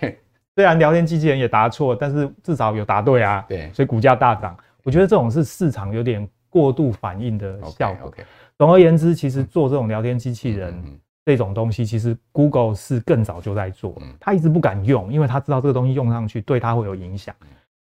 [0.55, 3.43] 虽然聊天机器人也答错，但是至少有答对啊。
[3.47, 4.55] 对，所以股价大涨。
[4.87, 8.09] 我觉得这种是市场有点过度反应的效果。
[8.57, 10.81] 总而言之，其实做这种聊天机器人。
[11.25, 17.35] 这种东西其实 Google 是更早就在做，他一直不敢用，因为他知道这个东西用上去对他会有影响。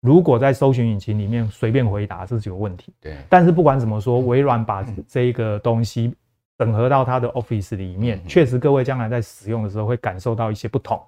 [0.02, 2.94] 如果在搜寻引擎里面随便回答，这是有问题。
[3.02, 3.18] 对。
[3.28, 6.14] 但是不管怎么说，微软把这一个东西
[6.60, 11.02] 整合到它的 Office 里面，确实各位将来在使用的时候会感受到一些不同。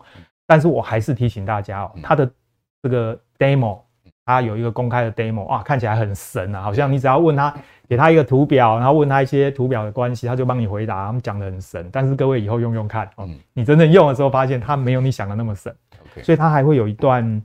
[0.47, 2.27] 但是我还是提醒大家哦，它的
[2.81, 3.81] 这个 Demo，
[4.25, 7.53] 它有一个公开的 Demo，啊，看起来很神啊，好像你只要问他。
[7.88, 11.05] 给他一个图表，然后问他一些图表的关系，他就帮你回答。
[11.05, 15.71] 他们讲的很神，但是各位以后用用看，嗯，你真正用的时候，发现它没有你想的那么神。
[16.01, 17.39] OK，所以它还会有一段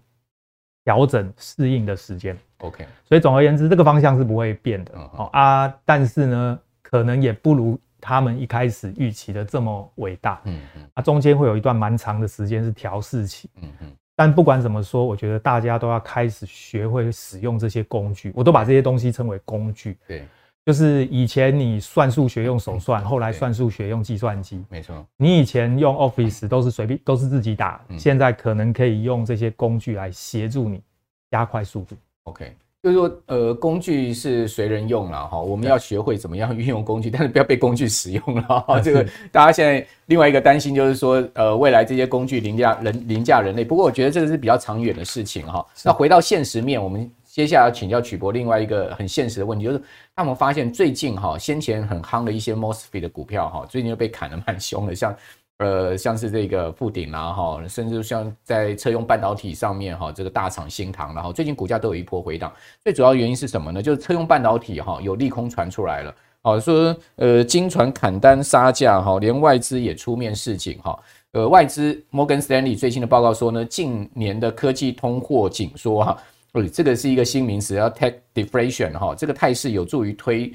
[0.83, 2.35] 调整适应的时间。
[2.61, 4.95] OK，所以总而言之，这个方向是不会变的。
[4.95, 10.41] 哦啊，但是呢，可能也不如他们一开始预期的这么伟大。
[10.45, 13.51] 嗯嗯，啊，中间会有一段蛮长的时间是调试期。
[13.61, 13.93] 嗯嗯。
[14.17, 18.33] 但不管怎么说，我觉得大家都要开始学会使用这些工具。
[18.35, 19.97] 我都把这些东西称为工具。
[20.07, 20.25] 对，
[20.67, 24.63] 就是以前你算数学用手算，后来算数学用计算机。
[24.69, 25.07] 没错。
[25.17, 30.83] 你以前用 Office 都是随便都是自己打，现在可能可以用这些工具来协助你
[31.31, 31.97] 加快速度。
[32.25, 32.55] OK。
[32.83, 38.81] 就是说，呃，工具是随人用了哈，我们要学会怎么样 运用工具，但是不要被工具使用了 哈。
[38.81, 43.63] 这个 大家现在另外一个担心就是说，呃，未来这些工具凌驾人凌驾人类。
[43.63, 45.65] 不过我觉得这个是比较长远的事情哈。
[45.85, 49.83] 那回到现实面，我们接下来要请教曲博另外一个很现实的问题，就是
[50.17, 55.15] 他们发现最近哈，先前很夯的一些 Mosfet 的股票哈，最近又被砍得蛮凶的，像。
[55.61, 62.51] 呃，像是这个富鼎啦，哈，甚至像在车用半导体上面，哈，这个大厂新唐，然后最近股价都有一波回档。
[62.83, 63.83] 最主要原因是什么呢？
[63.83, 70.99] 就是车用半导体，哈，有利空传出来了，好说，呃，金传砍单杀价，哈，连外资也出面示警，哈，
[71.33, 76.17] 呃，外资摩根斯丹利最新的报告说呢，近年的科技通货紧缩，哈，
[76.53, 80.51] 呃，这个是一个新名词，叫 tech deflation，哈，这个态势有助于推。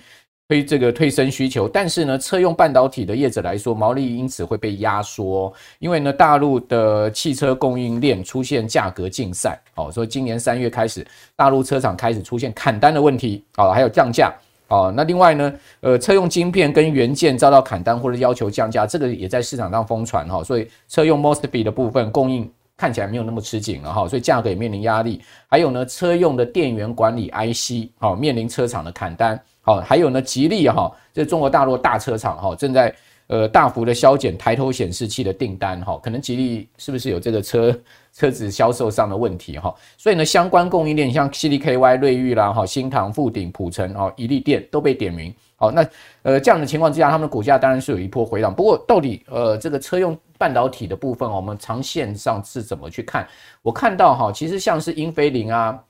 [0.47, 11.05] 推这个推升需求，但是呢，车用半导体的业者来说，毛利因此会被压缩，因为呢，大陆的汽车供应链出现价格竞赛，哦，所以今年三月开始，
[11.35, 14.31] 大陆车厂开始出现砍单的问题，哦，还有降价，
[14.67, 29.41] 哦，那另外呢，呃，车用晶片跟元件遭到砍单或者要求降价，这个也在市场上疯传，哈，所以车用 Mosfet 的部分供应看起来没有那么吃紧了，哈，所以价格也面临压力，还有呢，车用的电源管理 IC，哦，面临车厂的砍单。
[29.65, 37.75] 好，还有呢，吉利哈，这中国大陆大车厂哈，正在呃大幅的削减抬头显示器的订单哈，可能吉利是不是有这个车
[38.13, 39.73] 车子销售上的问题哈？
[39.97, 45.33] 所以呢，相关供应链像 CDKY、瑞昱啦哈、新唐、富鼎、普成哈、怡利电都被点名。
[45.55, 45.83] 好，那
[46.21, 48.53] 呃这样的情况之下，他们的股价当然是有一波回档。
[48.53, 53.27] 不过到底呃这个车用半导体的部分，我们长线上是怎么去看？
[53.63, 55.81] 我看到哈，其实像是英飞凌啊。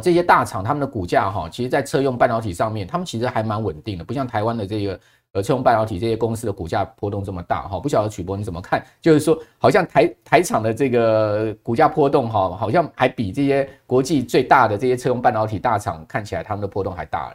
[0.00, 5.00] 这些大厂他们的股价哈，其实，在车用半导体上面，他们其实还蛮稳定的，不像台湾的这个
[5.32, 8.84] 呃车用半导体这些公司的股价波动这么大哈，不晓得曲波你怎么看？
[9.00, 17.34] 就是说，好像台台厂的这个股价波动哈，好像还比这些国际最大的这些车用半导体大厂看起来他们的波动还大。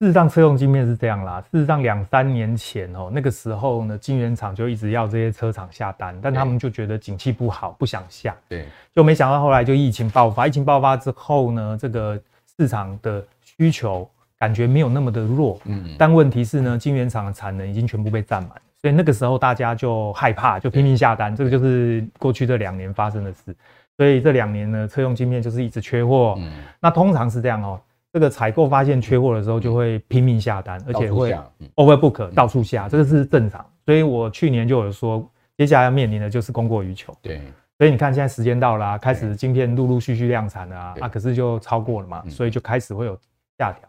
[0.00, 1.40] 事实上，车用晶片是这样啦。
[1.52, 8.36] 事实上，两三年前哦，那个时候呢，晶圆厂就一直要这些车厂下单，但他们就觉得景气不好，不想下。
[8.48, 10.48] 对，就没想到后来就疫情爆发。
[10.48, 12.20] 疫情爆发之后呢，这个
[12.58, 15.60] 市场的需求感觉没有那么的弱。
[15.64, 15.94] 嗯。
[15.96, 18.50] 但问题是呢，晶圆厂的产能已经全部被占满，
[18.82, 21.34] 所以那个时候大家就害怕，就拼命下单。
[21.34, 23.54] 这个就是过去这两年发生的事。
[23.96, 26.34] 所以这两年呢，车用晶片就是一直缺货。
[26.38, 26.50] 嗯。
[26.80, 27.80] 那通常是这样哦。
[28.14, 31.36] 这个采购发现缺货的时候，就会拼命下单，而且会
[31.74, 33.66] overbook 到处下，这个是正常。
[33.84, 37.12] 所以我去年就有说，接下来要面临的就是供过于求。
[37.20, 37.40] 对，
[37.76, 43.18] 所以你看现在时间到了，开始晶片陆陆续续量产了啊，啊，可是就超过了嘛，所以就开始会有
[43.58, 43.80] 下调。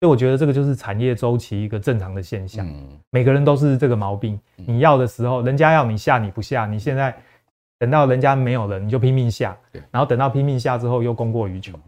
[0.00, 2.66] 所以我觉得这个就是产业周期一个正常的现象。
[3.10, 7.14] 每个人都是这个毛病，你要的时候，人家要你下你不下，你现在
[7.78, 9.54] 等到人家没有了，你就拼命下，
[9.90, 11.78] 然后等到拼命下之后又供过于求。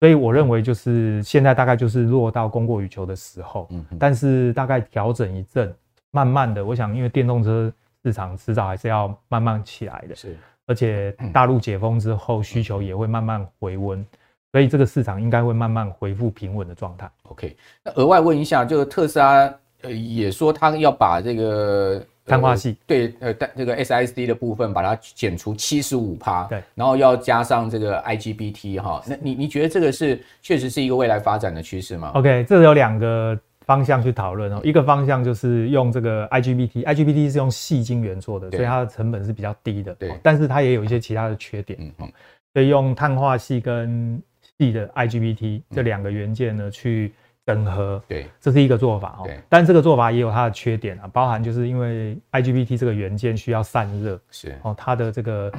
[0.00, 5.74] 所以我认为就是现在大概就是落到供过于求的时候，嗯，但是大概调整一阵，
[6.10, 7.72] 慢慢的，我想因为电动车
[8.04, 14.04] 市场迟早还是要慢慢起来的，是，而且大陆解封之后需求也会慢慢回温，
[14.52, 17.10] 所以这个市场应该会慢慢恢复平稳的状态。
[17.24, 22.06] OK，那额外问一下，就是特斯拉呃也说他要把这个。
[22.26, 42.12] 碳化矽对，呃，但这个 S I D 的部分把它减除七十五趴，对，然后要加上这个 IGBT 哈，那你你觉得这个是确实是一个未来发展的趋势吗？OK，这有两个方向去讨论哦，一个方向就是用这个 IGBT，IGBT 是用细晶圆做的，所以它的成本是比较低的，对，但是它也有一些其他的缺点，嗯，
[42.52, 44.20] 所以用碳化系跟
[44.58, 47.12] 细的 IGBT 这两个元件呢去。
[47.46, 49.22] 整合，对，这是一个做法哦。
[49.24, 55.52] 对，但这个做法也有它的缺点啊，包含就是因为 IGBT 这个元件需要散热，是哦，它的这个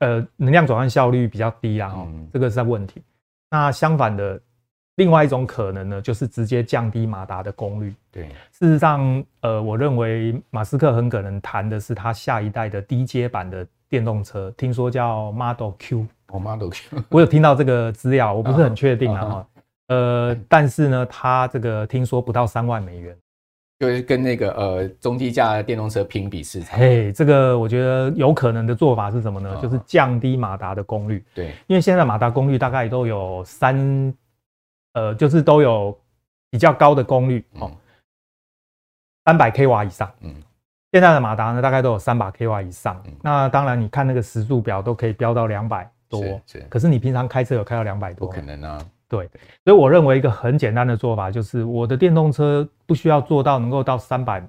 [0.00, 3.00] 呃能量转换效率比较低啊，哦，这个是问题。
[3.48, 4.40] 那相反的，
[4.96, 7.94] 另外一种可能呢，就是直接降低马达的功率。
[8.10, 16.06] 对，事实上，呃，我认为马斯克很可能谈的是他下一代的低阶版的电动车，听说叫 Model Q。
[16.32, 19.24] 哦，Model Q，我有听到这个资料，我不是很确定 啊。
[19.24, 19.46] 哦
[19.90, 23.16] 呃，但是呢，它这个听说不到三万美元，
[23.80, 26.78] 就是跟那个呃中低价的电动车评比市场。
[26.78, 29.58] 嘿，这个我觉得有可能的做法是什么呢？
[29.60, 31.24] 就是降低马达的功率。
[31.34, 34.14] 对，因为现在马达功率大概都有三，
[34.92, 35.98] 呃，就是都有
[36.50, 37.72] 比较高的功率哦，
[39.24, 40.08] 三百 k 瓦以上。
[40.20, 40.32] 嗯，
[40.92, 43.02] 现在的马达呢，大概都有三百 k 瓦以上。
[43.22, 46.60] 那当然，你看那个时速表都可以飙到两百多，是。
[46.68, 48.28] 可是你平常开车有开到两百多？
[48.28, 48.78] 不可能啊。
[49.10, 49.28] 对，
[49.64, 54.40] 所以我认为一个很简单的做法就是，我的电动车不需要做到能够到三百，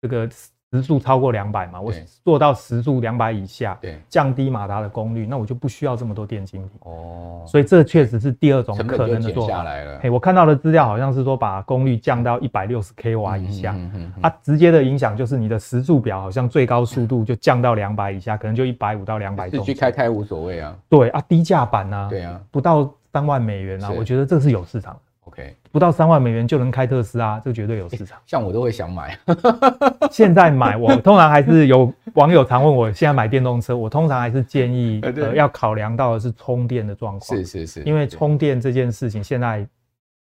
[0.00, 1.92] 这个时速超过两百嘛，我
[2.24, 6.70] 做到时速两百以下，对，降低马达的功率，那我就不需要这么多电晶体。
[6.84, 9.66] 哦，所以这确实是第二种可能的做法。
[10.00, 13.76] 嘿，我看到的资料好像是说把功率降到一百六十 k 瓦以下，
[14.22, 19.50] 它直接的影响就是你的时速表好像最高速度就降到两百以下，可能就一百五到两百。
[19.50, 20.78] 自己开开无所谓啊。
[20.88, 22.06] 对啊，低价版呐。
[22.08, 22.88] 对啊，不到。
[23.12, 24.98] 三万美元啊，我觉得这是有市场。
[25.24, 28.20] OK，不到三万美元就能开特斯拉，这个绝对有市场。
[28.26, 29.16] 像我都会想买，
[30.10, 37.38] 现在买我通常还是有网友常问我，现在买电动车，我通常还是建议呃要考量到的是充电的状况。
[37.38, 39.64] 是是是，因为充电这件事情现在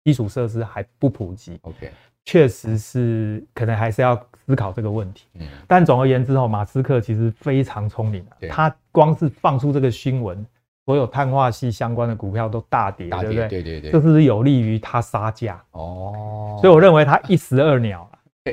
[0.04, 1.58] 基础设施还不普及。
[1.62, 1.90] OK，
[2.26, 4.14] 确实是可能还是要
[4.46, 5.24] 思考这个问题。
[5.40, 10.44] 嗯，但总而言之哦，马斯克其实非常聪明，他光是放出这个新闻。
[10.86, 13.48] 所有碳化系相关的股票都大跌，大跌，对不对？
[13.48, 16.58] 对对对，这是不是有利于他杀价哦。
[16.60, 18.18] 所以我认为他一石二鸟了。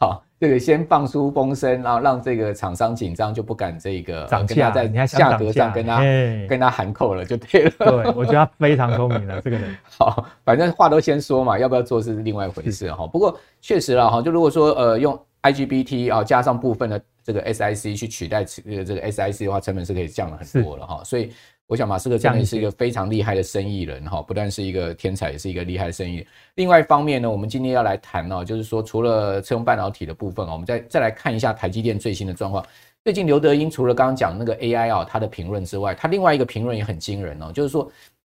[0.00, 6.00] 好，这个先放出风声，然后让这个厂商紧张，就不敢这个涨价，在价格上跟他
[6.48, 7.70] 跟他喊扣了，就对了。
[7.78, 9.76] 对，我觉得他非常聪明了，这个人。
[9.96, 13.06] 好，反正话都先说嘛，要不要做是另外一回事哈。
[13.06, 21.04] 不过确实了哈，就如果说呃用 IGBT 啊加上部分的这个 SiC 去取代这个这个 SiC 的话，成本是可以降了很多了哈。
[21.04, 21.32] 所以。
[21.68, 26.26] 我想马斯克这样也是一个非常厉害的生意人哈，不但是一个天才，也是一个厉害的生意人。
[26.54, 32.64] 另外一方面呢，我们今天要来谈哦，就是说除了车用半导体的部分啊，我们再再来看一下台积电最新的状况。
[33.04, 37.86] 最近刘德英除了刚刚讲那个 AI 啊，他的评论之外，他另外一个评论也很惊人哦，就是说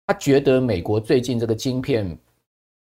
[0.08, 2.17] 他觉得美国最近这个晶片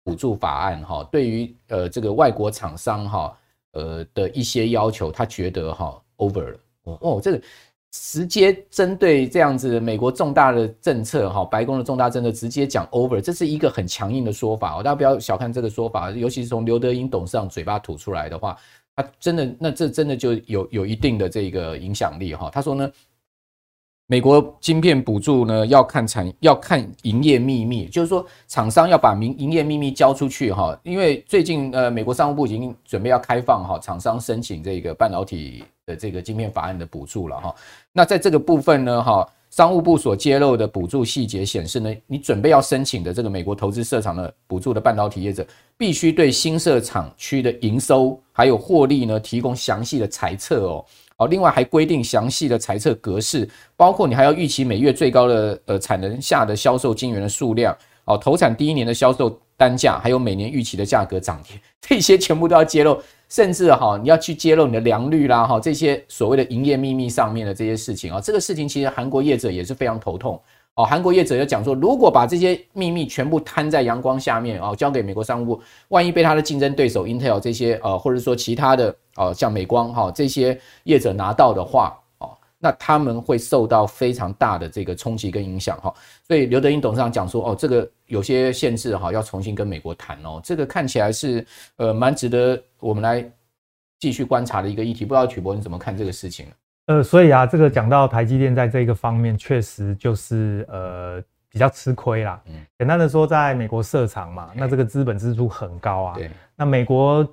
[0.04, 3.38] 补助法案哈，对于呃这个外国厂商哈
[3.72, 7.42] 呃的一些要求，他觉得哈 over 了哦，这个。
[7.92, 18.58] 直接针对这样子美国重大的政策哈，白宫的重大政策直接讲 over，这是一个很强硬的说法，哦大家不要小看这个说法，尤其是从刘德英董事长嘴巴吐出来的话，
[18.96, 22.50] 他真的那这真的就有有一定的这个影响力哈。
[22.52, 22.90] 他说呢。
[24.12, 30.78] 美国晶片补助呢，要看产要看营业秘密，就是说厂商要把明营业秘密交出去哈。
[30.84, 37.56] 因为最近呃，美国商务部已经准备要开放哈，厂商申请这个半导体的这个晶片法案的补助了哈。
[37.94, 45.48] 那在这个部分呢哈，商务部所揭露的补助细节显示呢，你准备要申请的这个美国投资设厂的补助的半导体业者，
[45.78, 50.86] 必须对新设厂区的营收还有获利呢，提供详细的财测哦。
[51.22, 70.42] 哦，另外还规定详细的财测格式，包括你还要预期每月最高的呃产能下的销售晶圆的数量，哦，投产第一年的销售单价，还有每年预期的价格涨跌， 这些全部都要揭露，甚至哈你要去揭露你的良率啦，哈这些所谓的营业秘密上面的这些事情啊，这个事情其实韩国业者也是非常头痛。
[70.76, 85.94] 哦，韩国业者要讲说，如果把这些秘密全部摊在阳光下面，哦，交给美国商务部，万一被他的竞争对手 Intel 这些，呃，或者说其他的，哦，像美光哈这些业者拿到的话，哦，那他们会受到非常大的这个冲击跟影响哈。
[86.28, 91.46] 所以刘德英董事长讲说，哦，这个有些限制哈，要重新跟美国谈哦，这个看起来是
[91.78, 93.30] 呃蛮值得我们来
[94.00, 95.06] 继续观察的一个议题。
[95.06, 96.46] 不知道曲博你怎么看这个事情？
[96.88, 102.42] 呃，所以啊，这个讲到台积电在这个方面确实就是呃比较吃亏啦。
[102.48, 106.16] 嗯，简单的说，在美国设厂嘛，那这个资本支出很高啊。
[106.16, 106.30] 对。
[106.56, 107.26] 那美国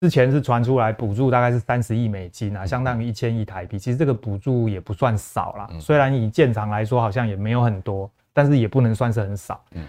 [0.00, 3.78] 之前是传出来补助大概是三十亿美金啊，相当于一千亿台币。
[3.78, 9.64] 其实这个补助也不算少啦，虽然以建厂来说好像也没有很多，但是也不能算是很少。
[9.72, 9.86] 嗯。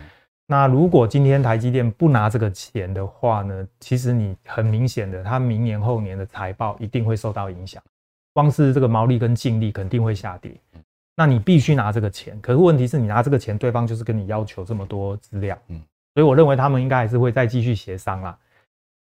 [0.50, 7.84] 那如果今天台积电不拿这个钱的话呢，其实你很明显的，它明年后年的财报一定会受到影响。
[8.34, 10.54] 光是这个毛利跟净利肯定会下跌，
[11.18, 12.40] 那你必须拿这个钱。
[12.40, 15.82] 可是问题是你拿这个钱，对方就是跟你要求这么多资料，嗯，
[16.14, 18.38] 所以我认为他们应该还是会再继续协商啦。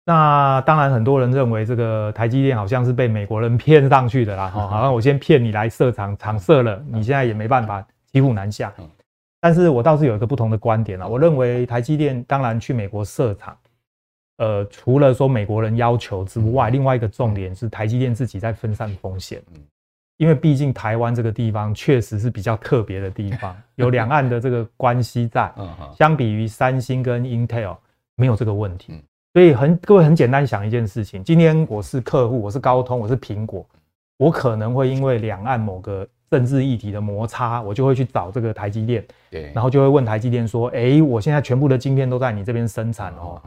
[0.05, 8.71] 那当然，很多人认为这个台积电好像是被美国人骗上去的啦，哈，好像我先骗你来设厂，厂设了，你现在也没办法骑虎难下。
[9.41, 13.57] 但是我倒是有一个不同的观点啦，我认为台积电当然去美国设厂。
[14.37, 19.41] 呃，除了说美国人要求之外，另外一个重点是台积电自己在分散风险。
[20.17, 25.51] 因为毕竟台湾这个地方确实是比较特别的地方， 有两岸的这个关系在。
[25.97, 27.75] 相比于三星跟 Intel，
[28.15, 29.01] 没有这个问题。
[29.35, 33.67] 所以很各位很简单想一件事情：今天我是客户，我是高通，我是苹果，
[34.15, 43.41] 我可能会因为两岸某个政治议题的摩擦，我就会去找这个台积电，对，然后就会问台积电说：“哎，我现在全部的晶片都在你这边生产哦。”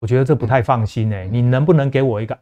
[0.00, 2.38] 我觉得这不太放心诶，你能不能给我一个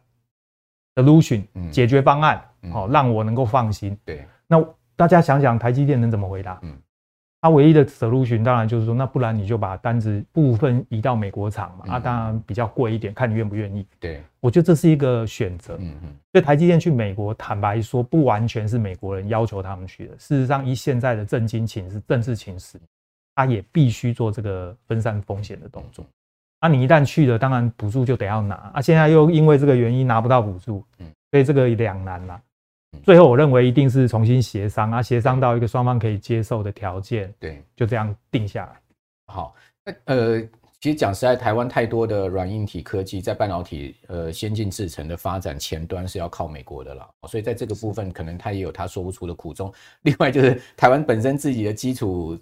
[0.95, 3.97] solution 解决方案，好让我能够放心？
[4.03, 4.61] 对，那
[4.97, 6.59] 大家想想，台积电能怎么回答？
[6.63, 6.75] 嗯，
[7.41, 13.83] 他唯一的 solution 当然就是说，那不然你就把单子部分移到美国厂嘛，啊，当然比较贵一点，看你愿不愿意。
[13.99, 15.75] 对，我觉得这是一个选择。
[15.79, 20.13] 嗯嗯，所以台积电去美国，坦白说，不完全是美国人要求他们去的。
[20.19, 22.79] 事实上，以现在的政经情势、政治情势，
[23.33, 26.05] 他也必须做这个分散风险的动作。
[26.61, 28.79] 那、啊、你一旦去了，当然补助就得要拿啊！
[28.79, 32.39] 现在又因为这个原因拿不到补助，嗯，所以这个两难啦。
[33.03, 38.81] 最后我认为一定是重新协商啊，协商到一个双方可以接受的条件，对，就这样定下来。
[39.27, 40.41] 好，那呃，
[40.79, 49.73] 其实讲实在，台湾太多的软硬体科技在半导体呃先进制程的发展前端是要靠美国的了，所以在这个部分可能他也有他说不出的苦衷。
[50.03, 52.37] 另外就是台湾本身自己的基础。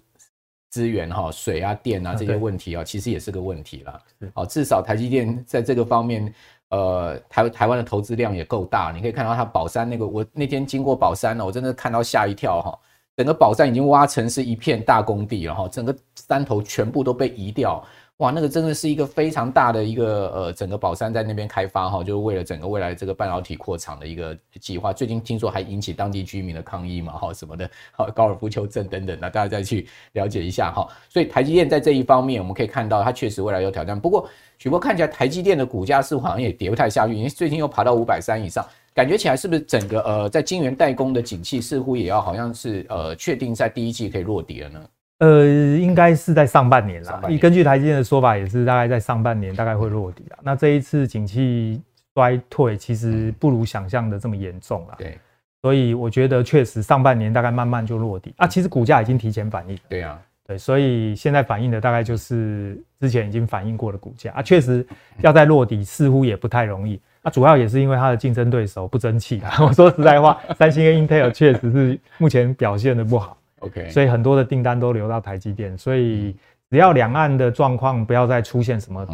[0.72, 4.00] 资源哈，水啊、电啊这些问题啊，其实也是个问题啦。
[4.32, 6.32] 好，至少台积电在这个方面，
[6.70, 8.90] 呃，台台湾的投资量也够大。
[8.92, 12.78] 你可以看到它宝山那个，我那天经过宝山了，我真的看到吓一跳哈。
[13.16, 17.84] 整个宝山已经挖成是一片大工地了哈，整个山头全部都被移掉。
[18.20, 24.92] 哇，那个真的是一个非常大的一个呃，整个宝山在那边开发哈，就是为了整个未来这个半导体扩厂的一个计划。
[24.92, 30.86] 最近听说还引起当地居民的抗议嘛，哈什么的，好高尔夫球阵等等，那大家再去了解一下哈。
[31.08, 33.98] 所以台积电在这一方面，我们可以看到它确实未来有挑战。
[33.98, 34.28] 不过
[34.58, 44.84] 许波看起来台积电的股价似乎好像也跌不太下去，因为最近又爬到五百三以上，感觉起来是不是整个呃在晶圆代工的景气似乎也要好像是呃确定在第一季可以落底了呢？
[45.20, 45.46] 呃，
[45.78, 47.22] 应该是在上半年啦。
[47.40, 50.38] 根据台积电的说法，也是大概在上半年大概会落底啦。
[50.42, 51.80] 那这一次景气
[52.14, 54.94] 衰退，其实不如想象的这么严重啦。
[54.96, 55.18] 对，
[55.60, 58.46] 所以我觉得确实上半年大概慢慢就落底啊。
[58.46, 59.78] 其实股价已经提前反应。
[59.90, 64.40] 对啊，对，所以现在反映的大概就是之前已经反映过的股价啊。
[64.40, 64.86] 确实
[65.20, 66.98] 要在落底，似乎也不太容易。
[67.20, 69.52] 啊主要也是因为它的竞争对手不争气啊。
[69.60, 73.36] 我说实在话，三星跟 Intel 确实是目前表现的不好。
[73.60, 75.76] OK，所以很多的订单都流到台积电。
[75.78, 76.36] 所以
[76.68, 79.06] 只要两岸的状况不要再出现什么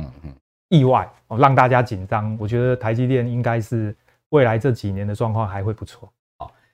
[0.68, 3.94] 意外哦，让大家紧张，我觉得台积电应该是
[4.30, 6.08] 未来这几年的状况还会不错。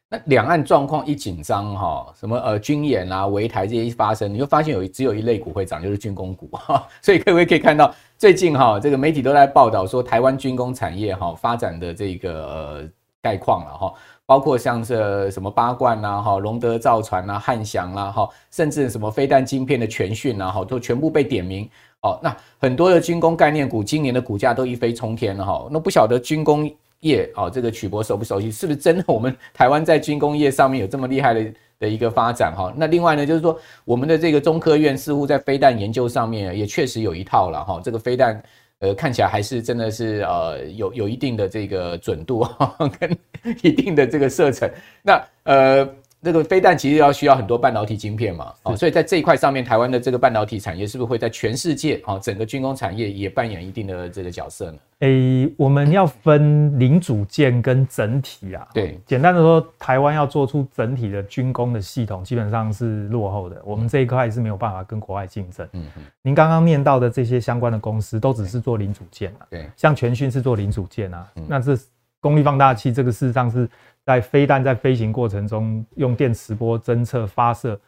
[0.08, 6.86] 那两岸状况一紧张，哈，什么呃军演啊、围台这些一发生，你就发现有只有一类股会涨，就是军工股哈。
[7.00, 12.88] 所以各位可以看到，最近哈这个媒体都在报道说，台湾军工产业哈发展的这个呃
[13.22, 13.94] 概况了哈，
[14.32, 21.68] 包括像是什么八冠呐、哈龙德造船呐、汉翔啦哈，甚至什么飞弹晶片的全讯呐哈，都全部被点名
[22.00, 22.18] 哦。
[22.22, 25.68] 那很多的军工概念股今年的股价都一飞冲天了哈。
[25.70, 26.70] 那不晓得军工。
[27.00, 28.48] 业哦，这个曲博熟不熟悉？
[28.48, 29.04] 是不是真的？
[29.08, 32.72] 我们台湾在军工业上面有这么厉害的的一个发展哈？
[32.76, 37.80] 那另外呢，就是说我们的这个中科院似乎在飞弹研究上面也确实有一套了哈。
[37.82, 38.40] 这个飞弹
[38.82, 42.46] 呃看起来还是真的是呃有有一定的这个准度
[43.00, 43.16] 跟
[43.62, 44.70] 一定的这个射程。
[45.02, 46.01] 那呃。
[46.24, 54.78] 那个飞弹其实要需要很多半导体晶片嘛，哦，所以在这一块上面，台湾的这个半导体产业是不是会在全世界啊，整个军工产业也扮演一定的这个角色呢？
[55.00, 58.64] 诶、欸，我们要分零组件跟整体啊。
[58.72, 63.60] 对，简单的说，台湾要做出整体的军工的系统，基本上是落后的。
[63.64, 65.68] 我们这一块是没有办法跟国外竞争。
[65.72, 66.04] 嗯嗯。
[66.22, 69.46] 您刚刚念到的这些相关的公司，都只是做零组件啊。
[69.50, 69.68] 对。
[69.76, 71.76] 像全讯是做零组件啊，那这
[72.20, 73.68] 功率放大器，这个事实上是。
[74.04, 77.80] 在飞弹在飞行过程中，用电磁波侦测发射、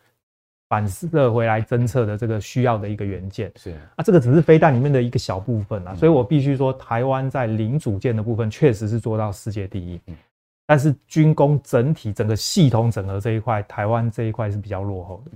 [0.68, 10.00] 反射回来侦测的这个需要的一个元件是啊，这个只是飞弹里面的一个小部分啊，所以我必须说，台湾在零组件的部分确实是做到世界第一，
[10.66, 15.32] 但是军工整体整个系统整合这一块，台湾这一块是比较落后的。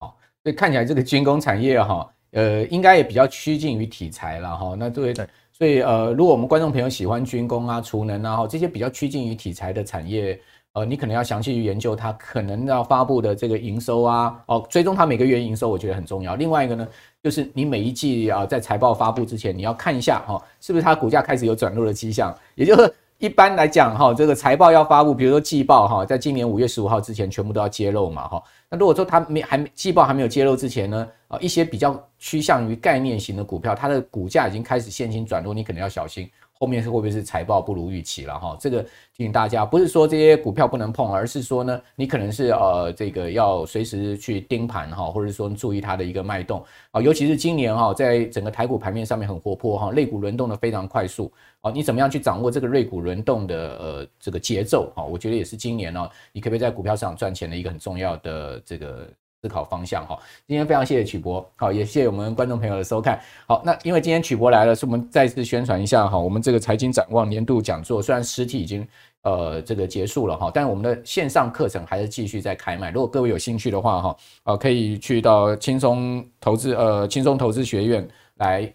[0.00, 4.74] 好，所以看起来这个军工产业哈，呃，应该也比较趋近于题材了哈。
[4.78, 5.14] 那作为
[5.56, 10.36] 所以呃，如果我们观众朋友喜欢军工啊、储能啊，这些比较趋近于题材的产业，
[10.72, 16.34] 呃，你可能要详细去研究它可能要发布的这个营收啊，哦，追踪它每个月营收，我觉得很重要。
[16.34, 16.88] 另外一个呢，
[17.22, 22.94] 就是你每一季啊，在财报发布之前，你要看一下哈，是不是它股价开始有转弱的迹象，也就是。
[23.18, 28.42] 一般来讲，哈，这个财报要发布，比如说季报，哈，在今年五月十五号之前，全部都要揭露嘛，哈。
[28.68, 36.28] 那如果说它没还没季报还没有揭露之前呢，啊，一些比较趋向于概念型的股票，它的股价已经开始现金转弱，你可能要小心。
[36.58, 38.56] 后面是会不会是财报不如预期了哈？
[38.60, 47.02] 这个提醒大家，不是说这些股票不能碰，而是说呢，你可能是呃这个要随时去盯盘哈，或者说注意它的一个脉动啊。
[47.02, 51.30] 尤其是今年哈，在整个台股盘面上面很活泼哈，类股轮动的非常快速
[51.60, 51.70] 啊。
[51.70, 55.02] 你怎么样去掌握这个类股轮动的呃这个节奏啊？
[55.04, 59.08] 我觉得也是今年呢，你可不可以在股票市场赚钱的一个很重要的这个。
[59.44, 60.18] 思考方向哈，
[60.48, 63.20] 今天非常谢谢曲博，好，也谢谢我们观众朋友的收看。
[63.46, 68.88] 好，那因为今天曲博来了，是我们再次宣传一下哈，我们这个财经展望年度讲座，虽然实体已经
[69.20, 72.90] 呃这个结束了哈，但我们的线上课程还是继续在开卖。
[72.90, 78.72] 如果各位有兴趣的话哈，呃，可以去到轻松投资呃轻松投资学院来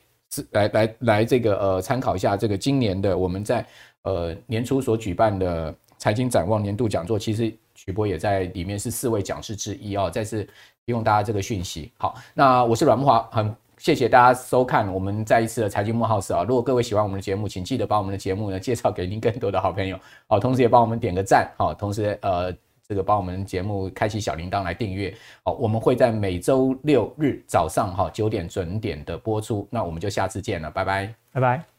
[0.52, 3.66] 来来来这个呃参考一下这个今年的我们在
[4.04, 7.52] 呃年初所举办的财经展望年度讲座，其实。
[7.86, 10.46] 徐波也在里面是四位讲师之一哦，再次
[10.86, 11.92] 提供大家这个讯息。
[11.98, 16.44] 好，那我是阮慕华，很谢谢大家收看我们再一次的财经慕 House 啊。
[16.44, 22.54] 如果各位喜欢我们的节目，请记得把我们的节目呢介绍给您更多的好朋友，好，同时也帮我们点个赞，好，同时呃
[22.86, 25.16] 这个帮我们节目开启小铃铛来订阅。
[25.46, 31.79] 好，我们会在每周六日早上哈九点准点的播出，那我们就下次见了，拜拜，拜拜。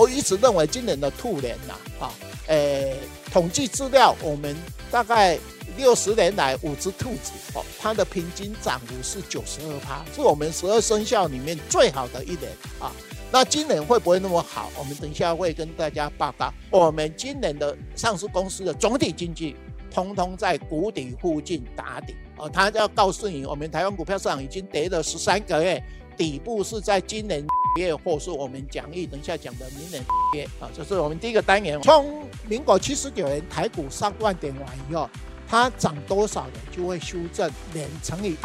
[0.00, 1.74] 我一直认为今年的兔年呐，
[2.06, 2.10] 啊，
[2.46, 2.96] 诶，
[3.30, 4.56] 统计资料，我们
[4.90, 5.38] 大概
[5.76, 12.90] 六十年来五只兔子，哦，它的平均涨幅是九十二趴，是我们十二生肖里面最好的一年啊。
[13.30, 14.70] 那今年会不会那么好？
[14.78, 16.50] 我们等一下会跟大家报告。
[16.70, 19.54] 我们今年的上市公司的总体经济，
[19.92, 22.48] 通通在谷底附近打底哦。
[22.48, 25.80] 他要告诉你，我们台湾股票市场已经跌了十三个月，
[26.20, 27.48] 底部是在今年五。
[27.76, 31.80] 月或是我们讲义等一下讲的明年五月啊，这是我们第一个单元。
[31.82, 35.08] 从民国七十九年台股上万点完以后，
[35.46, 36.54] 它涨多少呢？
[36.72, 38.36] 就会修正两乘以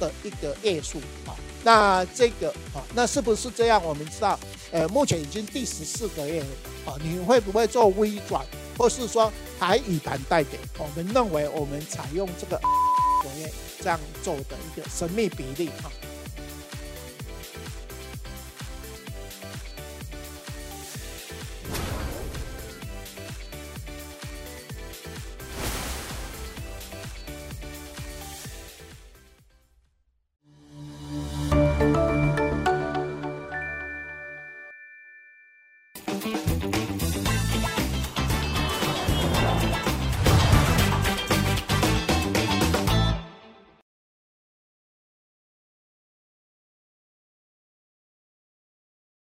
[0.00, 1.30] 的一个月数啊。
[1.62, 3.80] 那这个啊，那是不是这样？
[3.84, 4.36] 我们知道，
[4.72, 6.46] 呃，目前已经第十四个月了
[6.86, 6.98] 啊。
[7.00, 8.44] 你会不会做微转，
[8.76, 10.60] 或是说还以盘带点？
[10.76, 12.60] 我们认为我们采用这个
[13.80, 15.86] 这样做的一个神秘比例啊。